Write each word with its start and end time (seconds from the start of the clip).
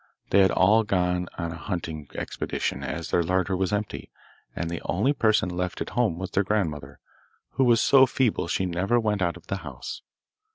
They 0.31 0.39
had 0.39 0.49
all 0.49 0.81
gone 0.83 1.27
on 1.37 1.51
a 1.51 1.55
hunting 1.55 2.09
expedition, 2.15 2.83
as 2.83 3.11
their 3.11 3.21
larder 3.21 3.55
was 3.55 3.71
empty, 3.71 4.09
and 4.55 4.67
the 4.67 4.81
only 4.85 5.13
person 5.13 5.47
left 5.47 5.79
at 5.79 5.91
home 5.91 6.17
was 6.17 6.31
their 6.31 6.41
grandmother, 6.43 6.99
who 7.51 7.65
was 7.65 7.81
so 7.81 8.07
feeble 8.07 8.47
she 8.47 8.65
never 8.65 8.99
went 8.99 9.21
out 9.21 9.37
of 9.37 9.45
the 9.45 9.57
house. 9.57 10.01